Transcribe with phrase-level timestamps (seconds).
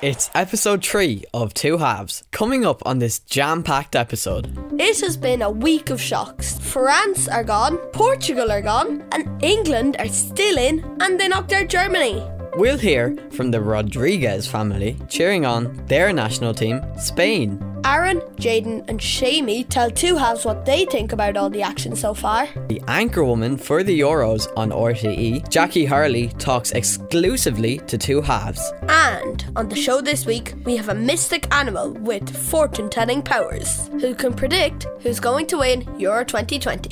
[0.00, 2.22] It's episode 3 of Two Halves.
[2.30, 4.46] Coming up on this jam packed episode,
[4.80, 6.58] It has been a week of shocks.
[6.60, 11.68] France are gone, Portugal are gone, and England are still in, and they knocked out
[11.68, 12.22] Germany.
[12.56, 17.58] we'll hear from the Rodriguez family cheering on their national team, Spain.
[17.88, 22.12] Aaron, Jaden, and Shamey tell two halves what they think about all the action so
[22.12, 22.46] far.
[22.68, 28.60] The anchor woman for the Euros on RTE, Jackie Hurley, talks exclusively to Two Halves.
[28.90, 33.88] And on the show this week, we have a mystic animal with fortune telling powers
[34.02, 36.90] who can predict who's going to win Euro 2020.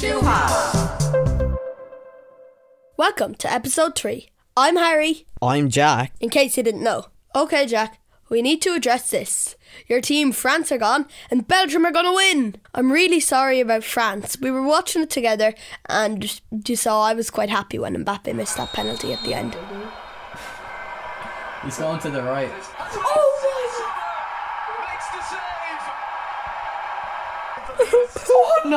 [0.00, 1.54] Two Halves.
[2.96, 4.30] Welcome to episode 3.
[4.56, 6.14] I'm Harry, I'm Jack.
[6.20, 7.08] in case you didn't know.
[7.36, 7.98] Okay, Jack,
[8.30, 9.56] we need to address this.
[9.86, 12.56] Your team, France, are gone, and Belgium are gonna win.
[12.74, 14.38] I'm really sorry about France.
[14.40, 15.54] We were watching it together,
[15.86, 19.56] and you saw I was quite happy when Mbappe missed that penalty at the end.
[21.64, 22.50] He's going to the right.
[22.78, 23.29] Oh,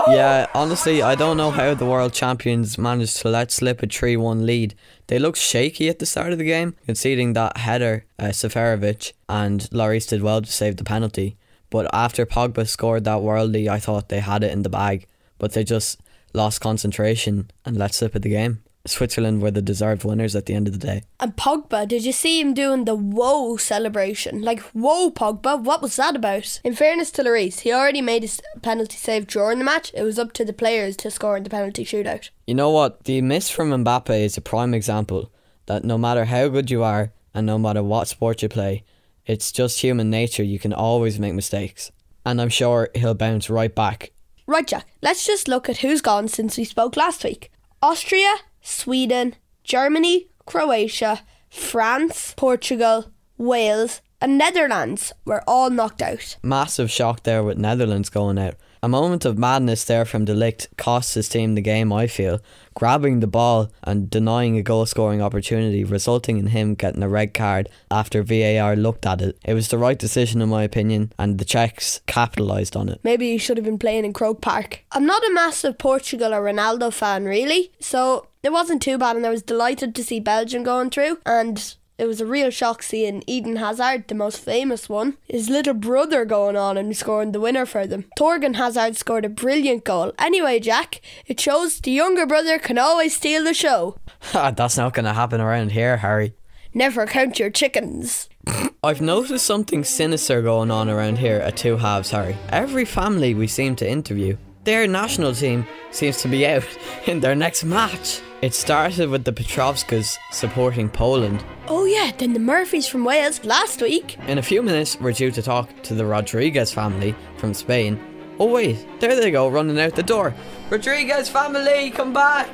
[0.08, 4.18] Yeah, honestly, I don't know how the world champions managed to let slip a 3
[4.18, 4.76] 1 lead.
[5.08, 9.62] They looked shaky at the start of the game, conceding that header, uh, Seferovic, and
[9.72, 11.38] Lloris did well to save the penalty.
[11.70, 15.08] But after Pogba scored that worldly, I thought they had it in the bag.
[15.38, 16.00] But they just
[16.34, 18.64] lost concentration and let slip of the game.
[18.86, 21.04] Switzerland were the deserved winners at the end of the day.
[21.18, 24.42] And Pogba, did you see him doing the whoa celebration?
[24.42, 26.60] Like, whoa, Pogba, what was that about?
[26.66, 29.94] In fairness to Lloris, he already made his penalty save during the match.
[29.94, 32.30] It was up to the players to score in the penalty shootout.
[32.46, 33.06] You know what?
[33.06, 35.32] The miss from Mbappe is a prime example
[35.68, 38.84] that no matter how good you are and no matter what sport you play,
[39.26, 40.44] it's just human nature.
[40.44, 41.94] You can always make mistakes.
[42.26, 44.12] And I'm sure he'll bounce right back.
[44.46, 47.50] Right, Jack, let's just look at who's gone since we spoke last week
[47.82, 56.38] Austria, Sweden, Germany, Croatia, France, Portugal, Wales, and Netherlands were all knocked out.
[56.42, 58.56] Massive shock there with Netherlands going out.
[58.82, 62.42] A moment of madness there from De Ligt cost his team the game, I feel,
[62.74, 67.34] grabbing the ball and denying a goal scoring opportunity, resulting in him getting a red
[67.34, 69.38] card after VAR looked at it.
[69.46, 73.00] It was the right decision, in my opinion, and the Czechs capitalised on it.
[73.04, 74.84] Maybe he should have been playing in Croke Park.
[74.92, 79.26] I'm not a massive Portugal or Ronaldo fan, really, so it wasn't too bad, and
[79.26, 81.20] I was delighted to see Belgium going through.
[81.26, 85.74] And it was a real shock seeing Eden Hazard, the most famous one, his little
[85.74, 88.06] brother going on and scoring the winner for them.
[88.20, 90.12] Torgan Hazard scored a brilliant goal.
[90.20, 93.98] Anyway, Jack, it shows the younger brother can always steal the show.
[94.34, 96.34] Ah, that's not going to happen around here, Harry.
[96.74, 98.30] Never count your chickens.
[98.84, 102.36] I've noticed something sinister going on around here at Two Halves, Harry.
[102.50, 106.66] Every family we seem to interview, their national team seems to be out
[107.06, 108.22] in their next match.
[108.44, 111.46] It started with the Petrovskas supporting Poland.
[111.70, 114.18] Oh, yeah, then the Murphys from Wales last week.
[114.28, 117.98] In a few minutes, we're due to talk to the Rodriguez family from Spain.
[118.40, 120.36] Oh, wait, there they go, running out the door.
[120.70, 122.50] Rodriguez family, come back!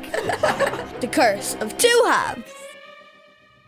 [1.02, 2.54] The curse of two halves.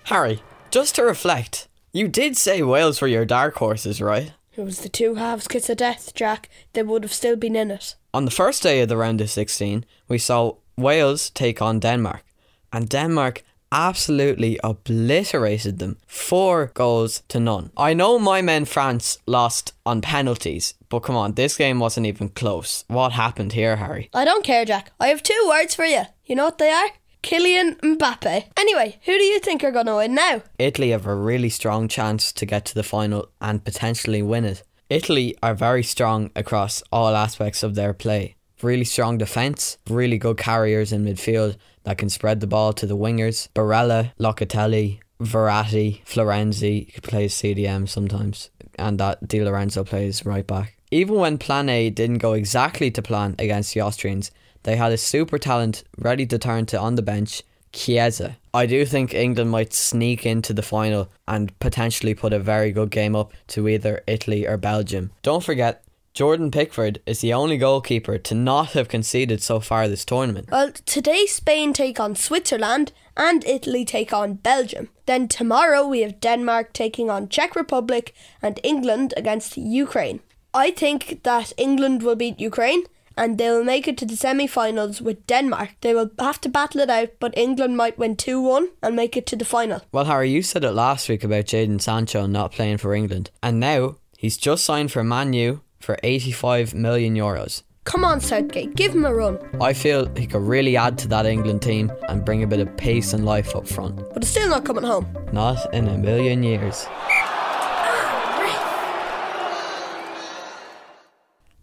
[0.04, 4.32] Harry, just to reflect, you did say Wales were your dark horses, right?
[4.56, 6.50] It was the two halves kiss of death, Jack.
[6.74, 7.96] They would have still been in it.
[8.14, 12.24] On the first day of the round of 16, we saw Wales take on Denmark,
[12.72, 15.98] and Denmark absolutely obliterated them.
[16.08, 17.72] Four goals to none.
[17.78, 22.30] I know my men France lost on penalties, but come on, this game wasn't even
[22.30, 22.84] close.
[22.88, 24.10] What happened here, Harry?
[24.14, 24.92] I don't care, Jack.
[25.00, 26.04] I have two words for you.
[26.26, 26.90] You know what they are?
[27.24, 28.46] Kylian Mbappe.
[28.58, 30.42] Anyway, who do you think are going to win now?
[30.58, 34.64] Italy have a really strong chance to get to the final and potentially win it.
[34.90, 38.36] Italy are very strong across all aspects of their play.
[38.62, 42.98] Really strong defence, really good carriers in midfield that can spread the ball to the
[42.98, 43.48] wingers.
[43.56, 50.78] Barella, Locatelli, Verratti, Florenzi plays CDM sometimes, and that Di Lorenzo plays right back.
[50.92, 54.30] Even when Plan A didn't go exactly to plan against the Austrians,
[54.64, 58.38] they had a super talent ready to turn to on the bench, Chiesa.
[58.54, 62.92] I do think England might sneak into the final and potentially put a very good
[62.92, 65.12] game up to either Italy or Belgium.
[65.24, 70.04] Don't forget, Jordan Pickford is the only goalkeeper to not have conceded so far this
[70.04, 70.52] tournament.
[70.52, 74.90] Well, today Spain take on Switzerland and Italy take on Belgium.
[75.06, 80.20] Then tomorrow we have Denmark taking on Czech Republic and England against Ukraine.
[80.54, 82.84] I think that England will beat Ukraine
[83.16, 85.70] and they will make it to the semi finals with Denmark.
[85.80, 89.16] They will have to battle it out, but England might win 2 1 and make
[89.16, 89.82] it to the final.
[89.94, 93.62] Well, Harry, you said it last week about Jadon Sancho not playing for England, and
[93.62, 97.64] now he's just signed for Man U for 85 million euros.
[97.84, 99.40] Come on, Southgate, give him a run.
[99.60, 102.78] I feel he could really add to that England team and bring a bit of
[102.78, 103.98] pace and life up front.
[104.14, 105.08] But it's still not coming home.
[105.34, 106.86] Not in a million years.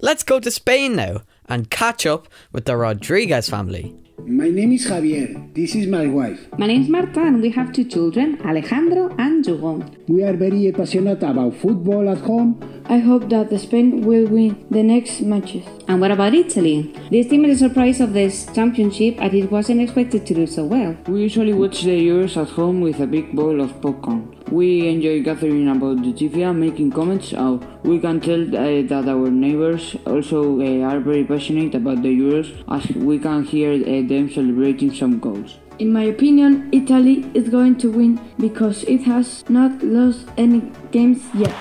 [0.00, 3.96] Let's go to Spain now and catch up with the Rodriguez family.
[4.26, 5.54] My name is Javier.
[5.54, 6.48] This is my wife.
[6.58, 9.96] My name is Marta and we have two children, Alejandro and Jugon.
[10.08, 12.60] We are very passionate about football at home.
[12.90, 15.64] I hope that Spain will win the next matches.
[15.88, 16.90] And what about Italy?
[17.10, 20.64] This team is a surprise of this championship as it wasn't expected to do so
[20.64, 20.96] well.
[21.06, 24.34] We usually watch the Euros at home with a big bowl of popcorn.
[24.50, 27.34] We enjoy gathering about the TV and making comments.
[27.34, 32.08] Uh, we can tell uh, that our neighbors also uh, are very passionate about the
[32.08, 35.58] Euros as we can hear uh, them celebrating some goals.
[35.78, 41.22] In my opinion, Italy is going to win because it has not lost any games
[41.34, 41.54] yet.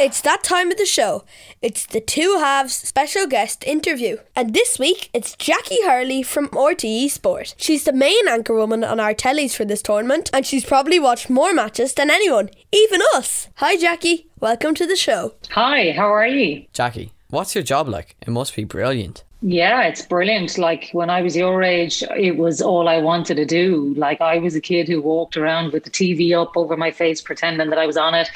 [0.00, 1.24] It's that time of the show.
[1.60, 4.18] It's the two halves special guest interview.
[4.36, 7.56] And this week, it's Jackie Hurley from RTE Sport.
[7.58, 11.28] She's the main anchor woman on our tellies for this tournament, and she's probably watched
[11.28, 13.48] more matches than anyone, even us.
[13.56, 14.28] Hi, Jackie.
[14.38, 15.34] Welcome to the show.
[15.50, 16.66] Hi, how are you?
[16.72, 18.16] Jackie, what's your job like?
[18.20, 19.24] It must be brilliant.
[19.40, 20.58] Yeah, it's brilliant.
[20.58, 23.94] Like when I was your age, it was all I wanted to do.
[23.96, 27.20] Like I was a kid who walked around with the TV up over my face,
[27.20, 28.28] pretending that I was on it,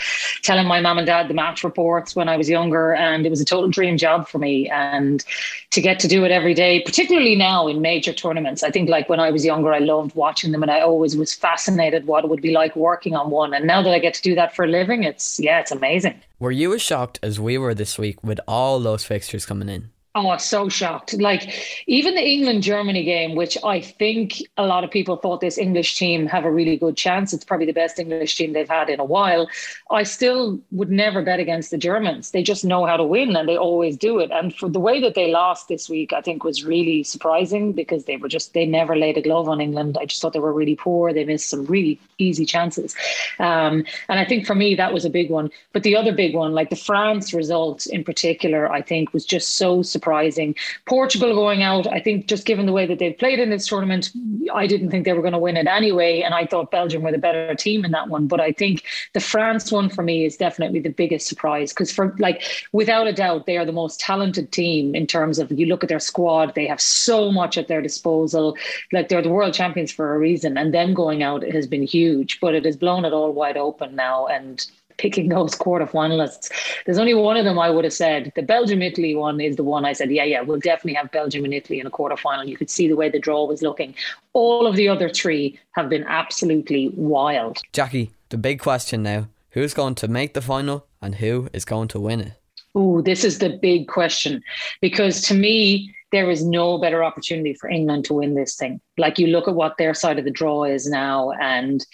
[0.42, 2.94] telling my mom and dad the match reports when I was younger.
[2.94, 4.68] And it was a total dream job for me.
[4.70, 5.24] And
[5.72, 9.08] to get to do it every day, particularly now in major tournaments, I think like
[9.08, 12.30] when I was younger, I loved watching them and I always was fascinated what it
[12.30, 13.54] would be like working on one.
[13.54, 16.20] And now that I get to do that for a living, it's, yeah, it's amazing.
[16.38, 19.90] Were you as shocked as we were this week with all those fixtures coming in?
[20.14, 21.14] Oh, so shocked.
[21.14, 21.54] Like
[21.86, 25.96] even the England Germany game, which I think a lot of people thought this English
[25.96, 27.32] team have a really good chance.
[27.32, 29.48] It's probably the best English team they've had in a while.
[29.90, 32.32] I still would never bet against the Germans.
[32.32, 34.30] They just know how to win and they always do it.
[34.30, 38.04] And for the way that they lost this week, I think was really surprising because
[38.04, 39.96] they were just, they never laid a glove on England.
[39.98, 41.14] I just thought they were really poor.
[41.14, 42.94] They missed some really easy chances.
[43.38, 45.50] Um, and I think for me, that was a big one.
[45.72, 49.56] But the other big one, like the France result in particular, I think was just
[49.56, 50.56] so surprising surprising.
[50.86, 54.10] Portugal going out, I think just given the way that they've played in this tournament,
[54.52, 56.22] I didn't think they were going to win it anyway.
[56.22, 58.26] And I thought Belgium were the better team in that one.
[58.26, 58.82] But I think
[59.12, 63.12] the France one for me is definitely the biggest surprise because, for like, without a
[63.12, 66.56] doubt, they are the most talented team in terms of you look at their squad,
[66.56, 68.56] they have so much at their disposal.
[68.90, 70.58] Like, they're the world champions for a reason.
[70.58, 73.94] And them going out has been huge, but it has blown it all wide open
[73.94, 74.26] now.
[74.26, 74.66] And
[75.02, 76.48] picking those quarterfinalists.
[76.86, 78.32] There's only one of them I would have said.
[78.36, 81.44] The Belgium Italy one is the one I said, yeah, yeah, we'll definitely have Belgium
[81.44, 82.46] and Italy in a quarterfinal.
[82.46, 83.96] You could see the way the draw was looking.
[84.32, 87.58] All of the other three have been absolutely wild.
[87.72, 91.88] Jackie, the big question now who's going to make the final and who is going
[91.88, 92.32] to win it?
[92.74, 94.42] Oh, this is the big question
[94.80, 98.80] because to me, there is no better opportunity for England to win this thing.
[98.96, 101.84] Like you look at what their side of the draw is now, and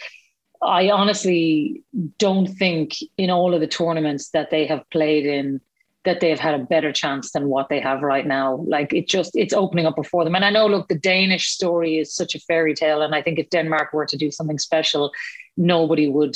[0.63, 1.83] I honestly
[2.19, 5.61] don't think in all of the tournaments that they have played in
[6.05, 8.65] that they've had a better chance than what they have right now.
[8.67, 10.35] Like it just it's opening up before them.
[10.35, 13.39] And I know, look, the Danish story is such a fairy tale, and I think
[13.39, 15.13] if Denmark were to do something special,
[15.57, 16.35] nobody would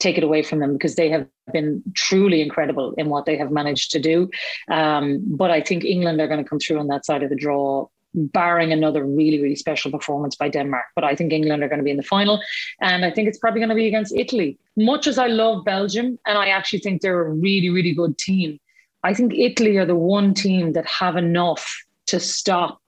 [0.00, 3.52] take it away from them because they have been truly incredible in what they have
[3.52, 4.28] managed to do.
[4.68, 7.36] Um, but I think England are going to come through on that side of the
[7.36, 10.84] draw barring another really, really special performance by Denmark.
[10.94, 12.42] But I think England are going to be in the final.
[12.80, 14.58] And I think it's probably going to be against Italy.
[14.76, 18.58] Much as I love Belgium, and I actually think they're a really, really good team,
[19.04, 22.81] I think Italy are the one team that have enough to stop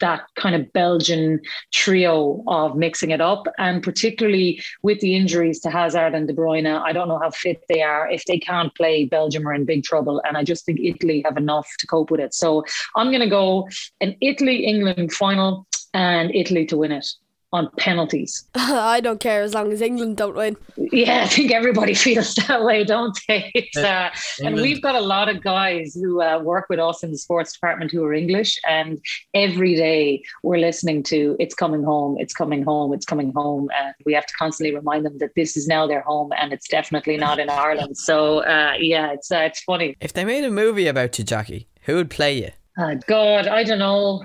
[0.00, 1.40] that kind of Belgian
[1.72, 3.46] trio of mixing it up.
[3.58, 7.62] And particularly with the injuries to Hazard and De Bruyne, I don't know how fit
[7.68, 8.10] they are.
[8.10, 10.22] If they can't play, Belgium are in big trouble.
[10.26, 12.34] And I just think Italy have enough to cope with it.
[12.34, 13.68] So I'm going to go
[14.00, 17.06] an Italy England final and Italy to win it
[17.56, 18.44] on penalties.
[18.54, 20.56] I don't care as long as England don't win.
[20.76, 23.52] Yeah, I think everybody feels that way, don't they?
[23.76, 24.10] Uh,
[24.42, 27.52] and we've got a lot of guys who uh, work with us in the sports
[27.52, 28.98] department who are English, and
[29.34, 33.94] every day we're listening to "It's coming home, it's coming home, it's coming home," and
[34.04, 37.16] we have to constantly remind them that this is now their home, and it's definitely
[37.16, 37.96] not in Ireland.
[37.96, 39.96] So uh, yeah, it's uh, it's funny.
[40.00, 42.50] If they made a movie about you, Jackie, who would play you?
[42.78, 44.24] Uh, God, I don't know.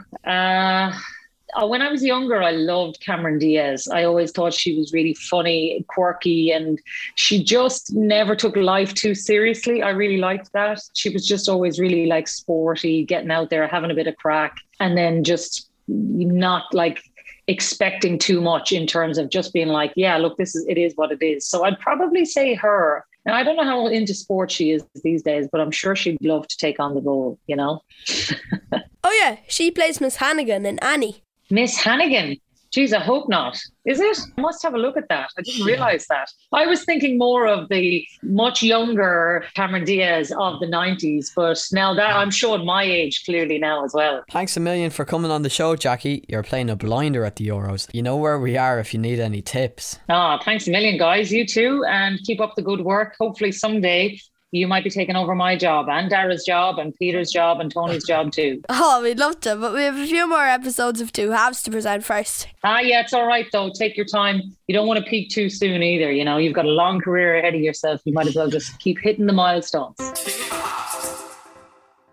[1.56, 3.88] Uh, when I was younger, I loved Cameron Diaz.
[3.88, 6.80] I always thought she was really funny, quirky, and
[7.16, 9.82] she just never took life too seriously.
[9.82, 10.82] I really liked that.
[10.94, 14.56] She was just always really like sporty, getting out there, having a bit of crack,
[14.80, 17.02] and then just not like
[17.48, 20.94] expecting too much in terms of just being like, yeah, look, this is it is
[20.96, 21.46] what it is.
[21.46, 23.06] So I'd probably say her.
[23.26, 26.18] Now, I don't know how into sport she is these days, but I'm sure she'd
[26.24, 27.82] love to take on the role, you know?
[29.04, 31.24] Oh yeah, she plays Miss Hannigan in Annie.
[31.52, 32.38] Miss Hannigan.
[32.72, 33.60] Geez, I hope not.
[33.86, 34.18] Is it?
[34.38, 35.30] I must have a look at that.
[35.38, 36.32] I didn't realize that.
[36.54, 41.94] I was thinking more of the much younger Cameron Diaz of the 90s, but now
[41.94, 44.24] that I'm showing my age clearly now as well.
[44.32, 46.24] Thanks a million for coming on the show, Jackie.
[46.30, 47.90] You're playing a blinder at the Euros.
[47.94, 50.00] You know where we are if you need any tips.
[50.08, 51.30] Ah, thanks a million, guys.
[51.30, 51.84] You too.
[51.90, 53.18] And keep up the good work.
[53.20, 54.18] Hopefully, someday
[54.52, 58.06] you might be taking over my job and Dara's job and Peter's job and Tony's
[58.06, 58.62] job too.
[58.84, 61.72] Oh, we'd love to, but we have a few more episodes of Two Halves to
[61.72, 62.48] present first.
[62.64, 63.72] Ah, yeah, it's all right though.
[63.74, 64.42] Take your time.
[64.68, 66.12] You don't want to peak too soon either.
[66.12, 68.02] You know, you've got a long career ahead of yourself.
[68.06, 69.96] You might as well just keep hitting the milestones.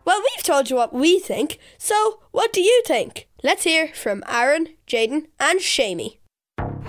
[0.05, 3.29] Well, we've told you what we think, so what do you think?
[3.43, 6.21] Let's hear from Aaron, Jaden, and Shamey.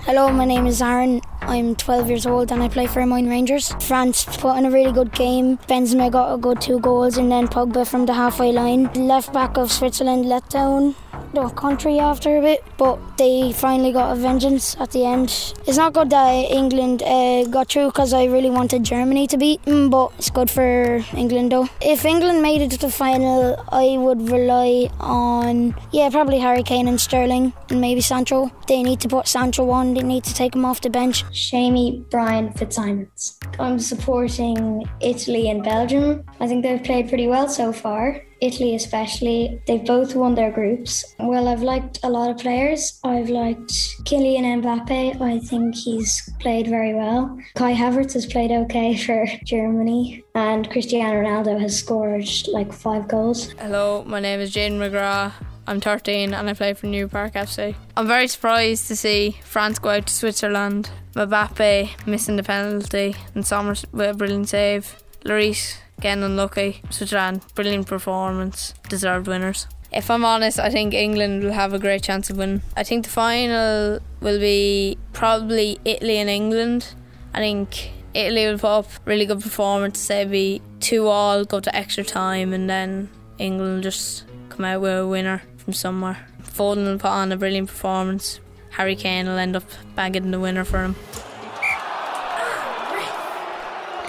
[0.00, 1.20] Hello, my name is Aaron.
[1.50, 3.72] I'm 12 years old and I play for Mine Rangers.
[3.80, 5.58] France put in a really good game.
[5.68, 8.84] Benzema got a good two goals and then Pogba from the halfway line.
[8.94, 10.94] Left back of Switzerland let down
[11.32, 15.28] the country after a bit, but they finally got a vengeance at the end.
[15.66, 19.62] It's not good that England uh, got through because I really wanted Germany to beat
[19.64, 21.68] them, but it's good for England though.
[21.80, 26.88] If England made it to the final, I would rely on, yeah, probably Harry Kane
[26.88, 28.50] and Sterling and maybe Sancho.
[28.66, 31.24] They need to put Sancho on, they need to take him off the bench.
[31.34, 33.38] Shamey Brian Fitzsimons.
[33.58, 36.24] I'm supporting Italy and Belgium.
[36.40, 38.22] I think they've played pretty well so far.
[38.40, 41.14] Italy, especially, they've both won their groups.
[41.18, 42.98] Well, I've liked a lot of players.
[43.04, 43.72] I've liked
[44.04, 45.20] Kylian Mbappe.
[45.20, 47.38] I think he's played very well.
[47.54, 50.24] Kai Havertz has played okay for Germany.
[50.34, 53.52] And Cristiano Ronaldo has scored like five goals.
[53.52, 55.32] Hello, my name is Jaden McGrath.
[55.66, 57.76] I'm 13 and I play for New Park FC.
[57.96, 60.90] I'm very surprised to see France go out to Switzerland.
[61.14, 64.96] Mbappe missing the penalty and Sommers with a brilliant save.
[65.24, 66.82] Lloris getting unlucky.
[66.90, 68.74] Switzerland, brilliant performance.
[68.88, 69.66] Deserved winners.
[69.92, 72.62] If I'm honest, I think England will have a great chance of winning.
[72.76, 76.94] I think the final will be probably Italy and England.
[77.34, 81.74] I think Italy will put up really good performance, say be two all, go to
[81.74, 86.26] extra time, and then England will just come out with a winner from somewhere.
[86.42, 88.40] Foden will put on a brilliant performance.
[88.70, 89.64] Harry Kane will end up
[89.96, 90.96] bagging the winner for him.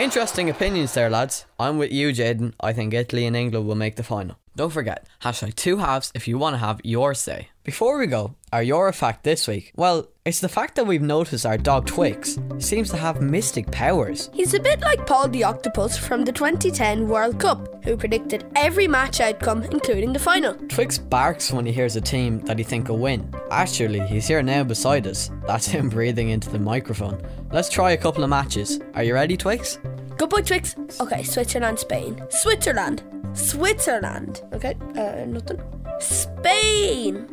[0.02, 1.46] Interesting opinions there, lads.
[1.60, 2.54] I'm with you, Jaden.
[2.60, 4.36] I think Italy and England will make the final.
[4.56, 7.50] Don't forget, hashtag two halves if you want to have your say.
[7.64, 9.72] Before we go, our Euro fact this week.
[9.76, 14.32] Well, it's the fact that we've noticed our dog Twix seems to have mystic powers.
[14.34, 18.88] He's a bit like Paul the Octopus from the 2010 World Cup, who predicted every
[18.88, 20.56] match outcome, including the final.
[20.70, 23.32] Twix barks when he hears a team that he think will win.
[23.52, 25.30] Actually, he's here now beside us.
[25.46, 27.22] That's him breathing into the microphone.
[27.52, 28.80] Let's try a couple of matches.
[28.96, 29.78] Are you ready, Twix?
[30.22, 30.76] Good boy, Twix.
[31.00, 32.24] Okay, Switzerland, Spain.
[32.30, 33.02] Switzerland.
[33.34, 34.44] Switzerland.
[34.54, 35.60] Okay, uh, nothing.
[36.00, 37.26] Spain.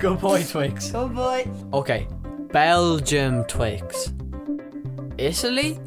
[0.00, 0.90] Good boy, Twix.
[0.90, 1.48] Good boy.
[1.72, 2.08] Okay,
[2.50, 4.12] Belgium Twix.
[5.16, 5.78] Italy?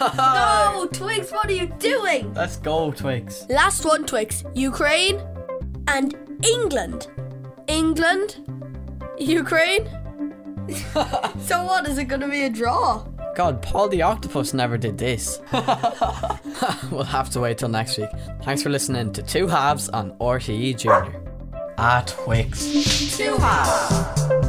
[0.00, 2.34] No, Twix, what are you doing?
[2.34, 3.46] Let's go, Twix.
[3.48, 4.42] Last one, Twix.
[4.54, 5.22] Ukraine
[5.86, 7.06] and England.
[7.68, 8.38] England,
[9.20, 9.99] Ukraine.
[11.40, 11.88] so what?
[11.88, 13.04] Is it going to be a draw?
[13.34, 15.40] God, Paul the Octopus never did this.
[16.90, 18.10] we'll have to wait till next week.
[18.42, 21.22] Thanks for listening to Two Halves on RTE Junior.
[21.78, 23.16] Ah, Twix.
[23.16, 24.39] Two halves.